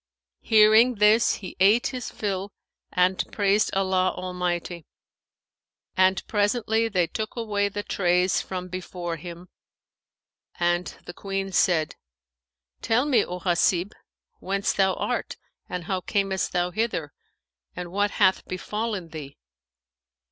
Hearing 0.41 0.95
this, 0.95 1.35
he 1.35 1.55
ate 1.59 1.85
his 1.93 2.09
fill 2.09 2.51
and 2.91 3.23
praised 3.31 3.71
Allah 3.75 4.15
Almighty; 4.17 4.87
and 5.95 6.25
presently 6.25 6.87
they 6.87 7.05
took 7.05 7.35
away 7.35 7.69
the 7.69 7.83
trays 7.83 8.41
from 8.41 8.67
before 8.67 9.17
him, 9.17 9.49
and 10.59 10.87
the 11.05 11.13
Queen 11.13 11.51
said, 11.51 11.97
"Tell 12.81 13.05
me, 13.05 13.23
O 13.23 13.41
Hasib, 13.41 13.91
whence 14.39 14.73
thou 14.73 14.95
art 14.95 15.37
and 15.69 15.83
how 15.83 16.01
camest 16.01 16.51
thou 16.51 16.71
hither 16.71 17.13
and 17.75 17.91
what 17.91 18.09
hath 18.17 18.43
befallen 18.47 19.09
thee." 19.09 19.37